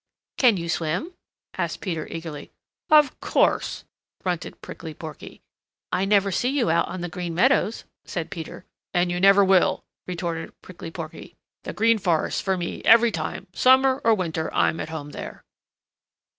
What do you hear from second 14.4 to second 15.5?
I'm at home there."